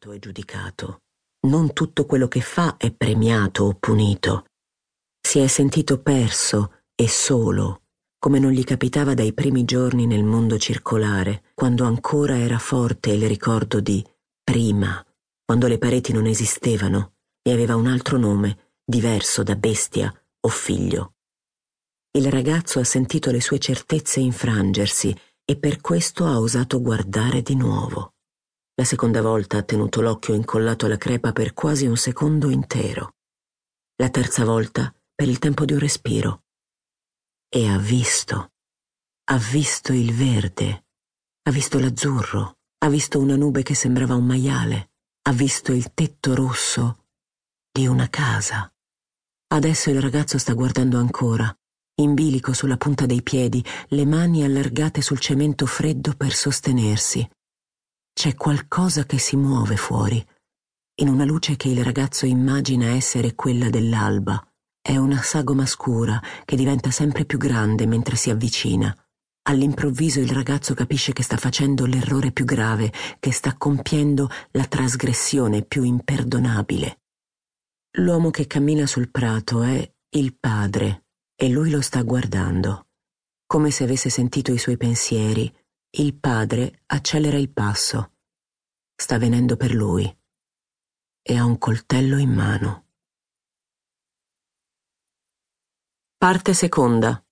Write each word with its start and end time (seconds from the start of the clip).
valutato 0.00 0.12
e 0.12 0.18
giudicato. 0.18 1.00
Non 1.46 1.72
tutto 1.72 2.06
quello 2.06 2.28
che 2.28 2.40
fa 2.40 2.76
è 2.76 2.90
premiato 2.90 3.64
o 3.64 3.74
punito. 3.74 4.46
Si 5.20 5.38
è 5.38 5.46
sentito 5.46 6.00
perso 6.00 6.82
e 6.94 7.08
solo, 7.08 7.82
come 8.18 8.38
non 8.38 8.50
gli 8.50 8.64
capitava 8.64 9.14
dai 9.14 9.32
primi 9.32 9.64
giorni 9.64 10.06
nel 10.06 10.24
mondo 10.24 10.58
circolare, 10.58 11.44
quando 11.54 11.84
ancora 11.84 12.38
era 12.38 12.58
forte 12.58 13.10
il 13.10 13.26
ricordo 13.26 13.80
di 13.80 14.04
prima, 14.42 15.04
quando 15.44 15.66
le 15.66 15.78
pareti 15.78 16.12
non 16.12 16.26
esistevano 16.26 17.14
e 17.42 17.52
aveva 17.52 17.76
un 17.76 17.86
altro 17.86 18.18
nome, 18.18 18.74
diverso 18.84 19.42
da 19.42 19.56
bestia 19.56 20.12
o 20.40 20.48
figlio. 20.48 21.14
Il 22.12 22.30
ragazzo 22.30 22.80
ha 22.80 22.84
sentito 22.84 23.30
le 23.30 23.40
sue 23.40 23.58
certezze 23.58 24.20
infrangersi 24.20 25.16
e 25.44 25.56
per 25.56 25.80
questo 25.80 26.26
ha 26.26 26.38
osato 26.38 26.80
guardare 26.80 27.40
di 27.42 27.54
nuovo. 27.54 28.14
La 28.80 28.86
seconda 28.86 29.20
volta 29.20 29.58
ha 29.58 29.62
tenuto 29.62 30.00
l'occhio 30.00 30.32
incollato 30.32 30.86
alla 30.86 30.96
crepa 30.96 31.32
per 31.32 31.52
quasi 31.52 31.84
un 31.84 31.98
secondo 31.98 32.48
intero. 32.48 33.16
La 33.96 34.08
terza 34.08 34.42
volta 34.42 34.90
per 35.14 35.28
il 35.28 35.38
tempo 35.38 35.66
di 35.66 35.74
un 35.74 35.78
respiro. 35.80 36.44
E 37.50 37.68
ha 37.68 37.76
visto. 37.76 38.52
Ha 39.24 39.36
visto 39.36 39.92
il 39.92 40.14
verde. 40.14 40.86
Ha 41.42 41.50
visto 41.50 41.78
l'azzurro. 41.78 42.56
Ha 42.78 42.88
visto 42.88 43.18
una 43.18 43.36
nube 43.36 43.62
che 43.62 43.74
sembrava 43.74 44.14
un 44.14 44.24
maiale. 44.24 44.92
Ha 45.28 45.32
visto 45.32 45.72
il 45.72 45.92
tetto 45.92 46.34
rosso 46.34 47.04
di 47.70 47.86
una 47.86 48.08
casa. 48.08 48.72
Adesso 49.48 49.90
il 49.90 50.00
ragazzo 50.00 50.38
sta 50.38 50.54
guardando 50.54 50.96
ancora, 50.96 51.54
in 51.96 52.14
bilico 52.14 52.54
sulla 52.54 52.78
punta 52.78 53.04
dei 53.04 53.22
piedi, 53.22 53.62
le 53.88 54.06
mani 54.06 54.42
allargate 54.42 55.02
sul 55.02 55.18
cemento 55.18 55.66
freddo 55.66 56.14
per 56.14 56.32
sostenersi. 56.32 57.28
C'è 58.12 58.34
qualcosa 58.34 59.04
che 59.04 59.18
si 59.18 59.36
muove 59.36 59.76
fuori, 59.76 60.24
in 61.00 61.08
una 61.08 61.24
luce 61.24 61.56
che 61.56 61.68
il 61.68 61.82
ragazzo 61.82 62.26
immagina 62.26 62.88
essere 62.88 63.34
quella 63.34 63.70
dell'alba. 63.70 64.44
È 64.82 64.96
una 64.96 65.22
sagoma 65.22 65.64
scura 65.64 66.20
che 66.44 66.56
diventa 66.56 66.90
sempre 66.90 67.24
più 67.24 67.38
grande 67.38 67.86
mentre 67.86 68.16
si 68.16 68.30
avvicina. 68.30 68.94
All'improvviso 69.48 70.20
il 70.20 70.30
ragazzo 70.30 70.74
capisce 70.74 71.12
che 71.12 71.22
sta 71.22 71.38
facendo 71.38 71.86
l'errore 71.86 72.32
più 72.32 72.44
grave, 72.44 72.92
che 73.18 73.32
sta 73.32 73.56
compiendo 73.56 74.28
la 74.52 74.66
trasgressione 74.66 75.62
più 75.62 75.82
imperdonabile. 75.82 77.00
L'uomo 77.98 78.30
che 78.30 78.46
cammina 78.46 78.86
sul 78.86 79.10
prato 79.10 79.62
è 79.62 79.90
il 80.10 80.36
padre 80.38 81.06
e 81.34 81.48
lui 81.48 81.70
lo 81.70 81.80
sta 81.80 82.02
guardando. 82.02 82.88
Come 83.46 83.70
se 83.70 83.84
avesse 83.84 84.10
sentito 84.10 84.52
i 84.52 84.58
suoi 84.58 84.76
pensieri, 84.76 85.52
il 85.92 86.14
padre 86.14 86.82
accelera 86.86 87.36
il 87.36 87.50
passo. 87.50 88.12
Sta 88.94 89.18
venendo 89.18 89.56
per 89.56 89.74
lui 89.74 90.04
e 91.22 91.36
ha 91.36 91.44
un 91.44 91.58
coltello 91.58 92.16
in 92.16 92.30
mano. 92.30 92.86
Parte 96.16 96.54
seconda. 96.54 97.24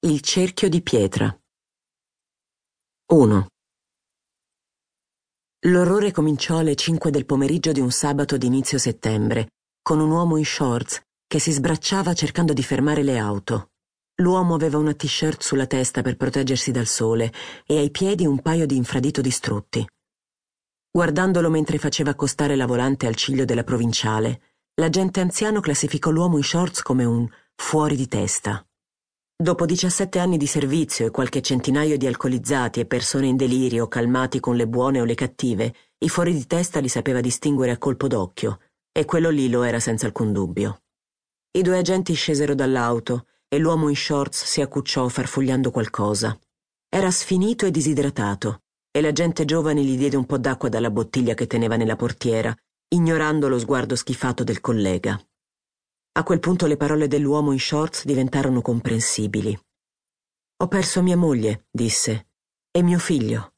Il 0.00 0.20
cerchio 0.20 0.68
di 0.68 0.82
pietra. 0.82 1.36
1. 3.06 3.46
L'orrore 5.62 6.12
cominciò 6.12 6.58
alle 6.58 6.76
5 6.76 7.10
del 7.10 7.26
pomeriggio 7.26 7.72
di 7.72 7.80
un 7.80 7.90
sabato 7.90 8.36
d'inizio 8.36 8.78
settembre, 8.78 9.48
con 9.82 9.98
un 9.98 10.10
uomo 10.10 10.36
in 10.36 10.44
shorts 10.44 11.00
che 11.26 11.40
si 11.40 11.50
sbracciava 11.50 12.14
cercando 12.14 12.52
di 12.52 12.62
fermare 12.62 13.02
le 13.02 13.18
auto. 13.18 13.70
L'uomo 14.20 14.54
aveva 14.54 14.78
una 14.78 14.94
t-shirt 14.94 15.42
sulla 15.42 15.68
testa 15.68 16.02
per 16.02 16.16
proteggersi 16.16 16.72
dal 16.72 16.86
sole 16.86 17.32
e 17.64 17.78
ai 17.78 17.92
piedi 17.92 18.26
un 18.26 18.40
paio 18.40 18.66
di 18.66 18.74
infradito 18.74 19.20
distrutti. 19.20 19.86
Guardandolo 20.90 21.48
mentre 21.50 21.78
faceva 21.78 22.10
accostare 22.10 22.56
la 22.56 22.66
volante 22.66 23.06
al 23.06 23.14
ciglio 23.14 23.44
della 23.44 23.62
provinciale, 23.62 24.40
l'agente 24.74 25.20
anziano 25.20 25.60
classificò 25.60 26.10
l'uomo 26.10 26.36
in 26.36 26.42
shorts 26.42 26.82
come 26.82 27.04
un 27.04 27.28
fuori 27.54 27.94
di 27.94 28.08
testa. 28.08 28.66
Dopo 29.36 29.64
17 29.64 30.18
anni 30.18 30.36
di 30.36 30.48
servizio 30.48 31.06
e 31.06 31.10
qualche 31.12 31.40
centinaio 31.40 31.96
di 31.96 32.08
alcolizzati 32.08 32.80
e 32.80 32.86
persone 32.86 33.28
in 33.28 33.36
delirio 33.36 33.86
calmati 33.86 34.40
con 34.40 34.56
le 34.56 34.66
buone 34.66 35.00
o 35.00 35.04
le 35.04 35.14
cattive, 35.14 35.72
i 35.98 36.08
fuori 36.08 36.32
di 36.32 36.44
testa 36.44 36.80
li 36.80 36.88
sapeva 36.88 37.20
distinguere 37.20 37.70
a 37.70 37.78
colpo 37.78 38.08
d'occhio, 38.08 38.58
e 38.90 39.04
quello 39.04 39.30
lì 39.30 39.48
lo 39.48 39.62
era 39.62 39.78
senza 39.78 40.06
alcun 40.06 40.32
dubbio. 40.32 40.82
I 41.52 41.62
due 41.62 41.78
agenti 41.78 42.14
scesero 42.14 42.56
dall'auto 42.56 43.26
e 43.48 43.58
l'uomo 43.58 43.88
in 43.88 43.96
shorts 43.96 44.44
si 44.44 44.60
accucciò 44.60 45.08
farfugliando 45.08 45.70
qualcosa. 45.70 46.38
Era 46.88 47.10
sfinito 47.10 47.66
e 47.66 47.70
disidratato, 47.70 48.62
e 48.90 49.00
l'agente 49.00 49.44
giovane 49.44 49.82
gli 49.82 49.96
diede 49.96 50.16
un 50.16 50.26
po' 50.26 50.38
d'acqua 50.38 50.68
dalla 50.68 50.90
bottiglia 50.90 51.34
che 51.34 51.46
teneva 51.46 51.76
nella 51.76 51.96
portiera, 51.96 52.54
ignorando 52.88 53.48
lo 53.48 53.58
sguardo 53.58 53.96
schifato 53.96 54.44
del 54.44 54.60
collega. 54.60 55.20
A 56.12 56.22
quel 56.22 56.40
punto 56.40 56.66
le 56.66 56.76
parole 56.76 57.06
dell'uomo 57.06 57.52
in 57.52 57.60
shorts 57.60 58.04
diventarono 58.04 58.60
comprensibili. 58.60 59.58
Ho 60.60 60.68
perso 60.68 61.02
mia 61.02 61.16
moglie, 61.16 61.66
disse, 61.70 62.28
e 62.70 62.82
mio 62.82 62.98
figlio. 62.98 63.52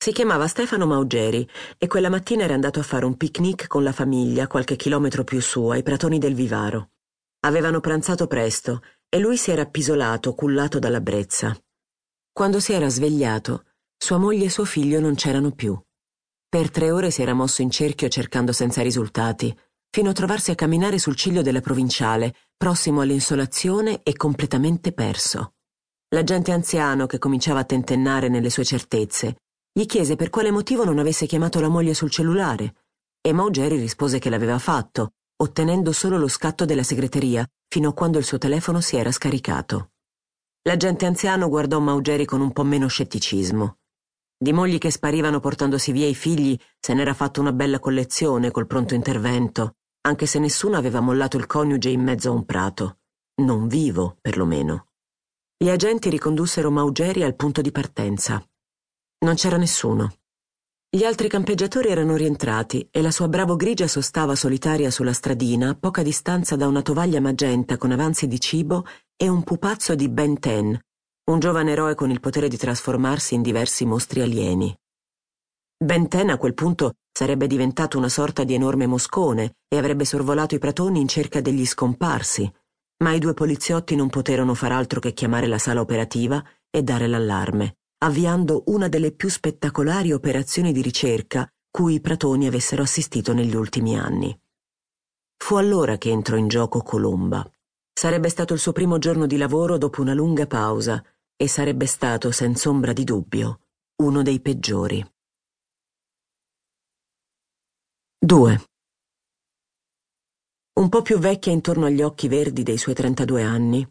Si 0.00 0.12
chiamava 0.12 0.46
Stefano 0.46 0.86
Maugeri 0.86 1.46
e 1.76 1.86
quella 1.88 2.08
mattina 2.08 2.44
era 2.44 2.54
andato 2.54 2.78
a 2.80 2.84
fare 2.84 3.04
un 3.04 3.16
picnic 3.16 3.66
con 3.66 3.82
la 3.82 3.92
famiglia 3.92 4.46
qualche 4.46 4.76
chilometro 4.76 5.24
più 5.24 5.40
su, 5.40 5.66
ai 5.68 5.82
pratoni 5.82 6.18
del 6.18 6.34
Vivaro. 6.34 6.90
Avevano 7.40 7.80
pranzato 7.80 8.26
presto 8.26 8.82
e 9.08 9.18
lui 9.18 9.36
si 9.36 9.52
era 9.52 9.62
appisolato, 9.62 10.34
cullato 10.34 10.78
dalla 10.78 11.00
brezza. 11.00 11.56
Quando 12.32 12.58
si 12.58 12.72
era 12.72 12.88
svegliato, 12.88 13.64
sua 13.96 14.18
moglie 14.18 14.46
e 14.46 14.50
suo 14.50 14.64
figlio 14.64 14.98
non 14.98 15.14
c'erano 15.14 15.52
più. 15.52 15.80
Per 16.48 16.70
tre 16.70 16.90
ore 16.90 17.10
si 17.10 17.22
era 17.22 17.34
mosso 17.34 17.62
in 17.62 17.70
cerchio 17.70 18.08
cercando 18.08 18.52
senza 18.52 18.82
risultati, 18.82 19.56
fino 19.90 20.10
a 20.10 20.12
trovarsi 20.12 20.50
a 20.50 20.54
camminare 20.54 20.98
sul 20.98 21.14
ciglio 21.14 21.42
della 21.42 21.60
provinciale, 21.60 22.34
prossimo 22.56 23.02
all'insolazione 23.02 24.02
e 24.02 24.14
completamente 24.16 24.92
perso. 24.92 25.54
L'agente 26.08 26.52
anziano, 26.52 27.06
che 27.06 27.18
cominciava 27.18 27.60
a 27.60 27.64
tentennare 27.64 28.28
nelle 28.28 28.50
sue 28.50 28.64
certezze, 28.64 29.36
gli 29.72 29.86
chiese 29.86 30.16
per 30.16 30.30
quale 30.30 30.50
motivo 30.50 30.84
non 30.84 30.98
avesse 30.98 31.26
chiamato 31.26 31.60
la 31.60 31.68
moglie 31.68 31.94
sul 31.94 32.10
cellulare, 32.10 32.74
e 33.20 33.32
Maugeri 33.32 33.76
rispose 33.76 34.18
che 34.18 34.30
l'aveva 34.30 34.58
fatto, 34.58 35.12
ottenendo 35.40 35.92
solo 35.92 36.18
lo 36.18 36.28
scatto 36.28 36.64
della 36.64 36.82
segreteria, 36.82 37.48
fino 37.68 37.90
a 37.90 37.94
quando 37.94 38.18
il 38.18 38.24
suo 38.24 38.38
telefono 38.38 38.80
si 38.80 38.96
era 38.96 39.12
scaricato. 39.12 39.92
L'agente 40.62 41.06
anziano 41.06 41.48
guardò 41.48 41.78
Maugeri 41.78 42.24
con 42.24 42.40
un 42.40 42.52
po' 42.52 42.64
meno 42.64 42.88
scetticismo. 42.88 43.78
Di 44.36 44.52
mogli 44.52 44.78
che 44.78 44.90
sparivano 44.90 45.40
portandosi 45.40 45.92
via 45.92 46.06
i 46.06 46.14
figli 46.14 46.58
se 46.78 46.94
n'era 46.94 47.14
fatto 47.14 47.40
una 47.40 47.52
bella 47.52 47.78
collezione 47.78 48.50
col 48.50 48.66
pronto 48.66 48.94
intervento, 48.94 49.76
anche 50.02 50.26
se 50.26 50.38
nessuno 50.38 50.76
aveva 50.76 51.00
mollato 51.00 51.36
il 51.36 51.46
coniuge 51.46 51.88
in 51.88 52.02
mezzo 52.02 52.30
a 52.30 52.34
un 52.34 52.44
prato. 52.44 52.98
Non 53.42 53.68
vivo, 53.68 54.16
perlomeno. 54.20 54.88
Gli 55.56 55.68
agenti 55.68 56.10
ricondussero 56.10 56.70
Maugeri 56.70 57.22
al 57.22 57.34
punto 57.34 57.60
di 57.60 57.72
partenza. 57.72 58.44
Non 59.24 59.34
c'era 59.34 59.56
nessuno. 59.56 60.14
Gli 60.90 61.04
altri 61.04 61.28
campeggiatori 61.28 61.90
erano 61.90 62.16
rientrati 62.16 62.88
e 62.90 63.02
la 63.02 63.10
sua 63.10 63.28
bravo 63.28 63.56
grigia 63.56 63.86
sostava 63.86 64.34
solitaria 64.34 64.90
sulla 64.90 65.12
stradina 65.12 65.68
a 65.68 65.74
poca 65.74 66.02
distanza 66.02 66.56
da 66.56 66.66
una 66.66 66.80
tovaglia 66.80 67.20
magenta 67.20 67.76
con 67.76 67.90
avanzi 67.90 68.26
di 68.26 68.40
cibo 68.40 68.86
e 69.14 69.28
un 69.28 69.42
pupazzo 69.42 69.94
di 69.94 70.08
Ben 70.08 70.38
Ten, 70.38 70.80
un 71.30 71.38
giovane 71.40 71.72
eroe 71.72 71.94
con 71.94 72.10
il 72.10 72.20
potere 72.20 72.48
di 72.48 72.56
trasformarsi 72.56 73.34
in 73.34 73.42
diversi 73.42 73.84
mostri 73.84 74.22
alieni. 74.22 74.74
Ben 75.76 76.08
Ten 76.08 76.30
a 76.30 76.38
quel 76.38 76.54
punto 76.54 76.94
sarebbe 77.12 77.46
diventato 77.46 77.98
una 77.98 78.08
sorta 78.08 78.42
di 78.44 78.54
enorme 78.54 78.86
moscone 78.86 79.56
e 79.68 79.76
avrebbe 79.76 80.06
sorvolato 80.06 80.54
i 80.54 80.58
pratoni 80.58 81.02
in 81.02 81.08
cerca 81.08 81.42
degli 81.42 81.66
scomparsi, 81.66 82.50
ma 83.04 83.12
i 83.12 83.18
due 83.18 83.34
poliziotti 83.34 83.94
non 83.94 84.08
poterono 84.08 84.54
far 84.54 84.72
altro 84.72 85.00
che 85.00 85.12
chiamare 85.12 85.48
la 85.48 85.58
sala 85.58 85.82
operativa 85.82 86.42
e 86.70 86.82
dare 86.82 87.06
l'allarme 87.06 87.74
avviando 87.98 88.62
una 88.66 88.88
delle 88.88 89.12
più 89.12 89.28
spettacolari 89.28 90.12
operazioni 90.12 90.72
di 90.72 90.82
ricerca 90.82 91.50
cui 91.70 91.94
i 91.94 92.00
pratoni 92.00 92.46
avessero 92.46 92.82
assistito 92.82 93.32
negli 93.32 93.54
ultimi 93.54 93.98
anni. 93.98 94.38
Fu 95.36 95.56
allora 95.56 95.98
che 95.98 96.10
entrò 96.10 96.36
in 96.36 96.48
gioco 96.48 96.82
Colomba. 96.82 97.48
Sarebbe 97.92 98.28
stato 98.28 98.54
il 98.54 98.60
suo 98.60 98.72
primo 98.72 98.98
giorno 98.98 99.26
di 99.26 99.36
lavoro 99.36 99.78
dopo 99.78 100.00
una 100.00 100.14
lunga 100.14 100.46
pausa 100.46 101.04
e 101.36 101.48
sarebbe 101.48 101.86
stato, 101.86 102.30
senza 102.30 102.68
ombra 102.68 102.92
di 102.92 103.04
dubbio, 103.04 103.60
uno 104.02 104.22
dei 104.22 104.40
peggiori. 104.40 105.04
2. 108.20 108.64
Un 110.74 110.88
po' 110.88 111.02
più 111.02 111.18
vecchia 111.18 111.52
intorno 111.52 111.86
agli 111.86 112.02
occhi 112.02 112.28
verdi 112.28 112.62
dei 112.62 112.78
suoi 112.78 112.94
32 112.94 113.42
anni, 113.42 113.88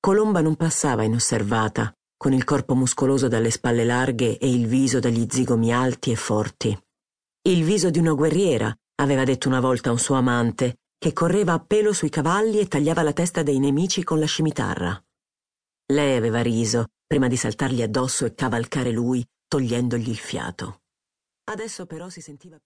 Colomba 0.00 0.40
non 0.40 0.54
passava 0.54 1.02
inosservata 1.02 1.97
con 2.18 2.32
il 2.32 2.42
corpo 2.42 2.74
muscoloso 2.74 3.28
dalle 3.28 3.50
spalle 3.50 3.84
larghe 3.84 4.38
e 4.38 4.52
il 4.52 4.66
viso 4.66 4.98
dagli 4.98 5.26
zigomi 5.30 5.72
alti 5.72 6.10
e 6.10 6.16
forti. 6.16 6.76
Il 7.42 7.62
viso 7.62 7.90
di 7.90 8.00
una 8.00 8.12
guerriera, 8.12 8.76
aveva 8.96 9.22
detto 9.22 9.46
una 9.46 9.60
volta 9.60 9.92
un 9.92 10.00
suo 10.00 10.16
amante, 10.16 10.80
che 10.98 11.12
correva 11.12 11.52
a 11.52 11.60
pelo 11.60 11.92
sui 11.92 12.08
cavalli 12.08 12.58
e 12.58 12.66
tagliava 12.66 13.02
la 13.02 13.12
testa 13.12 13.44
dei 13.44 13.60
nemici 13.60 14.02
con 14.02 14.18
la 14.18 14.26
scimitarra. 14.26 15.00
Lei 15.92 16.16
aveva 16.16 16.42
riso, 16.42 16.88
prima 17.06 17.28
di 17.28 17.36
saltargli 17.36 17.82
addosso 17.82 18.26
e 18.26 18.34
cavalcare 18.34 18.90
lui, 18.90 19.24
togliendogli 19.46 20.08
il 20.08 20.18
fiato. 20.18 20.80
Adesso 21.44 21.86
però 21.86 22.08
si 22.08 22.20
sentiva 22.20 22.56